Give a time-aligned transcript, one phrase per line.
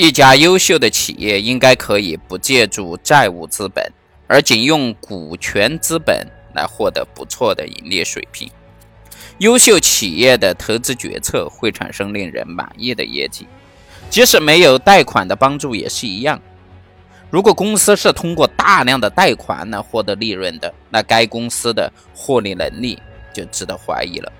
[0.00, 3.84] 一家优秀的企业应该可以不借助债务资本，
[4.28, 6.24] 而仅用股权资本
[6.54, 8.48] 来获得不错的盈利水平。
[9.38, 13.48] 优秀企业的投资决策会产生令人满意的业绩，
[14.08, 16.40] 即使没有贷款的帮助也是一样。
[17.28, 22.96] 如果公司是通过大量的贷款来获得利润的，那该公司的获利能力
[23.34, 24.32] 就值得怀疑了。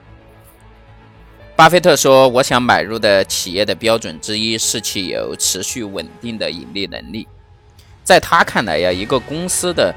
[1.58, 7.26] 巴菲特说：“我想买入的企业的标准之一是其有持续稳定的盈利能力。”
[8.04, 9.92] 在他看来呀，一个公司的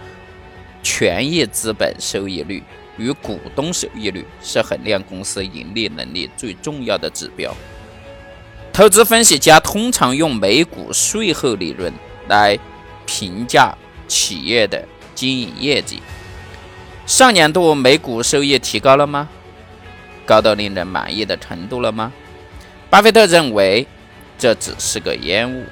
[0.81, 2.63] 权益资本收益率
[2.97, 7.55] 与股东收益率是衡量公司盈利能力最重要的指标。
[8.73, 11.93] 投资分析家通常用每股税后利润
[12.27, 12.57] 来。
[13.03, 13.75] 评价
[14.07, 16.01] 企业的经营业绩，
[17.05, 19.27] 上年度每股收益提高了吗？
[20.31, 22.09] 高到令人满意的程度了吗？
[22.89, 23.85] 巴菲特认为
[24.37, 25.65] 这只是个烟雾，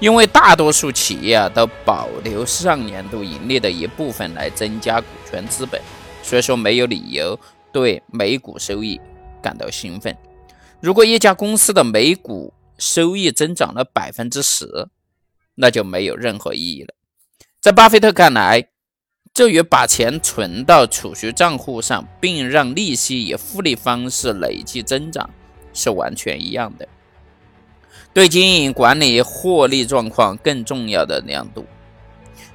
[0.00, 5.80] 因为大多数企业啊都保留上年度盈利的一部分来增加股权资本，
[6.24, 7.38] 所以说没有理由
[7.72, 9.00] 对每股收益
[9.40, 10.12] 感到兴奋。
[10.80, 14.88] 如果一家公司的每股收益增长了百分之十，
[15.54, 16.92] 那就没有任何意义了。
[17.60, 18.66] 在巴菲特看来，
[19.34, 25.30] 这与把钱存到储蓄账户上，并让利息以复利方式累计增长
[25.72, 26.86] 是完全一样的。
[28.12, 31.64] 对经营管理获利状况更重要的亮度，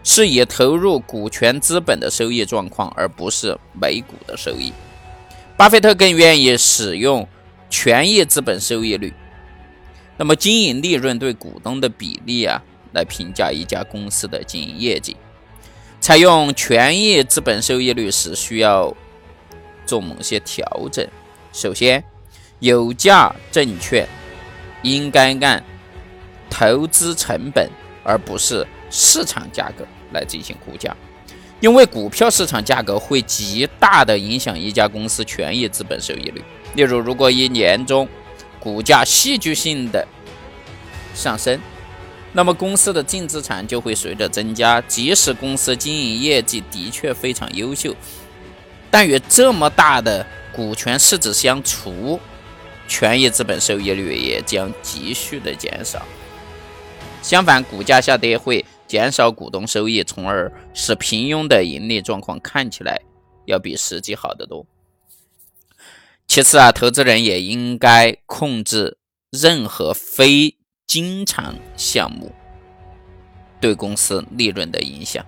[0.04, 4.72] 是以投入股权资本的收益状况，而不是每股的收益。
[5.58, 7.28] 巴菲特更愿意使用
[7.72, 9.12] 权益资本收益率，
[10.16, 12.62] 那么经营利润对股东的比例啊。
[12.94, 15.16] 来评价一家公司的经营业绩，
[16.08, 18.96] 采用权益资本收益率时需要
[19.86, 21.06] 做某些调整。
[21.52, 22.02] 首先，
[22.60, 24.08] 有价证券
[24.84, 25.62] 应该按
[26.50, 27.70] 投资成本
[28.06, 30.96] 而不是市场价格来进行估价，
[31.60, 36.42] 因为股票市场价格会极大的影响一家公司权益资本收益率。
[36.76, 38.08] 例如，如果一年中
[38.62, 40.08] 股价戏剧性的
[41.14, 41.60] 上升，
[42.38, 47.96] 那么公司的净资产就会随着增加，即使公司经营业绩的确非常优秀，
[48.92, 52.20] 但与这么大的股权市值相除，
[52.88, 56.06] 权益资本收益率也将急剧的减少。
[57.24, 63.02] 相反，股价下跌会减少股东收益，从而使平庸的盈利状况看起来
[63.48, 64.64] 要比实际好得多。
[66.28, 69.00] 其次啊，投资人也应该控制
[69.32, 70.57] 任何非。
[70.88, 72.32] 经常项目
[73.60, 75.24] 对公司利润的影响。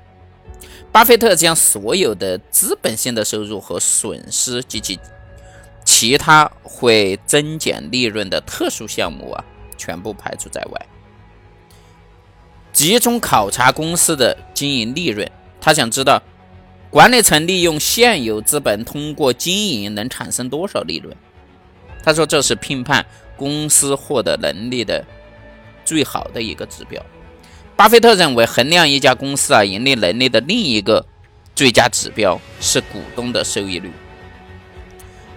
[0.92, 4.98] 巴菲特将所有的资本性的收入和损失及其
[5.86, 9.44] 其他会增减利润的特殊项目啊，
[9.78, 10.86] 全部排除在外，
[12.72, 15.30] 集中考察公司的经营利润。
[15.60, 16.22] 他想知道
[16.90, 21.16] 管理层利用现有资本通过经营能产生多少利润。
[22.02, 23.06] 他说这是评判
[23.36, 25.04] 公司获得能力的。
[25.90, 27.04] 最好的一个指标，
[27.76, 31.04] 巴菲特认为衡量一家公司啊盈利能力的另一个
[31.56, 33.92] 最佳指标是股东的收益率。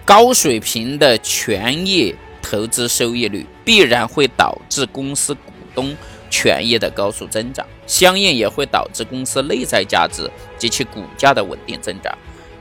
[0.05, 5.97] 高水平的权益投资收益率必然会导致公司股东
[6.29, 12.15] 权益的高速增长，相应也会导致公司内在价值及其股价的稳定增长。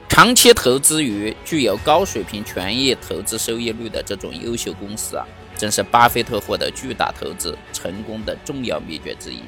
[0.08, 5.26] 长期投资于具有高水平权益投资收益率的这种优秀公司啊。
[5.62, 9.38] 正是巴菲特获得巨大投资成功的重要秘诀之一。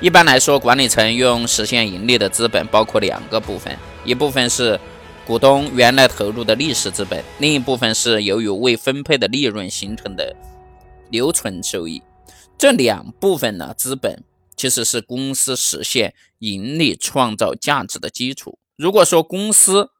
[0.00, 4.80] 一般来说，管理层用实现盈利的资本包括两个部分：一部分是
[5.24, 10.34] 股东原来投入的历史资本，另一部分是由于未分配的利润形成的
[11.08, 12.02] 留存收益。
[12.58, 14.24] 这两部分呢，资本
[14.56, 18.58] 其实是公司实现盈利、创造价值的基础。
[18.76, 19.90] 如果说公司，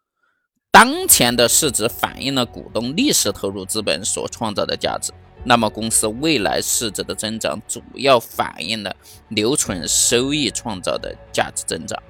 [0.73, 5.13] 当前的市值反映了股东历史投入资本所创造的价值，
[5.45, 8.97] 那么公司未来市值的增长主要反映了
[9.29, 12.03] 留存收益创造的价值增长。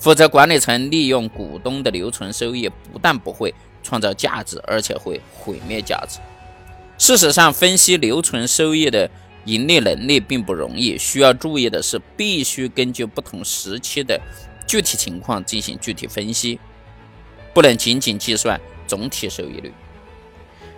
[0.00, 6.18] 否则，管理层利用股东的留存收益，不但不会创造价值，而且会毁灭价值。
[6.98, 9.08] 事实上，分析留存收益的
[9.44, 10.98] 盈利能力并不容易。
[10.98, 14.20] 需要注意的是，必须根据不同时期的
[14.66, 16.58] 具体情况进行具体分析。
[17.52, 19.72] 不能仅仅计算总体收益率。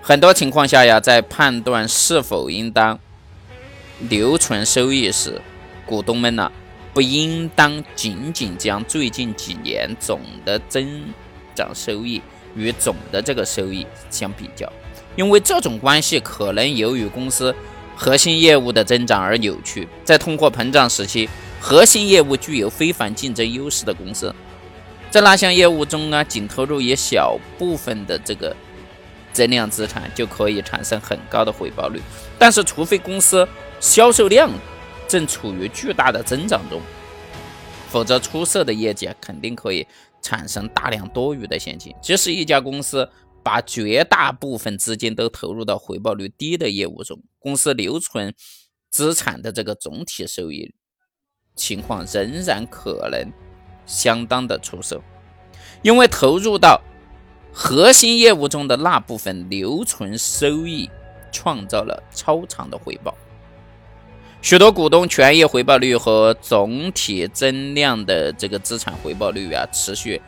[0.01, 2.99] 很多情况下呀，在判断是否应当
[4.09, 5.41] 留存收益时，
[5.87, 6.51] 股东们呢
[6.93, 11.05] 不应当仅仅将最近几年总的增
[11.55, 12.21] 长收益
[12.57, 14.71] 与总的这个收益相比较，
[15.15, 17.55] 因为这种关系可能由于公司
[17.97, 19.87] 核心业务的增长而扭曲。
[20.05, 21.29] 在通货膨胀时期，
[21.61, 24.35] 核心业务具有非凡竞争优势的公司，
[25.13, 28.57] 在那项业务中呢，仅投入一小部分的这个
[29.31, 32.01] 增量资产，就可以产生很高的回报率。
[32.39, 33.47] 但是，除非公司
[33.79, 34.51] 销售量
[35.07, 36.81] 正处于巨大的增长中，
[37.91, 39.87] 否则出色的业绩肯定可以
[40.23, 41.95] 产生大量多余的现金。
[42.01, 43.07] 即使一家公司
[43.43, 48.35] 把绝大部分资金都投入到回报率低的业务中，公司留存
[48.91, 50.75] 资产的这个总体收益。
[51.55, 53.31] 情况仍然可能
[53.93, 55.03] 相当的出色，
[55.83, 56.81] 因为投入到
[57.53, 60.89] 核心业务中的那部分留存收益
[61.31, 63.15] 创造了超长的回报。
[64.41, 70.21] 许多股东权益回报率和总体增量的这个资产回报率啊，持续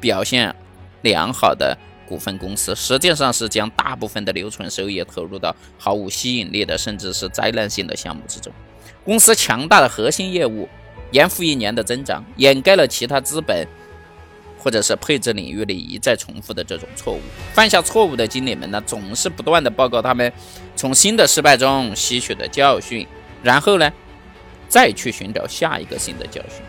[0.00, 0.54] 表现
[1.02, 1.76] 良好的
[2.08, 8.52] 股份公司，实际上是将大部分的留存收益投入到毫无吸引力的，甚至是灾难性的项目之中。
[9.04, 10.68] 公司强大的核心业务，
[11.10, 13.66] 年复一年的增长，掩盖了其他资本
[14.58, 17.20] 或者是配置领域里一再重复的这种错误。
[17.52, 20.32] 犯下错误的经理们呢，总是不断的报告他们
[20.76, 23.06] 从新的失败中吸取的教训，
[23.42, 23.92] 然后呢，
[24.68, 26.62] 再去寻找下一个新的教训。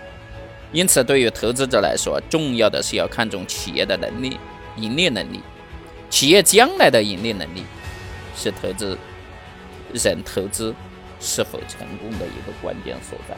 [0.71, 4.37] 因此，对于投资者来说，重要的是要看重企业的能力、
[4.77, 5.41] 盈利能力。
[6.09, 7.63] 企业将来的盈利能力，
[8.35, 8.97] 是投资
[9.93, 10.73] 人投资。
[11.23, 13.35] 是否成功的一个关键所在。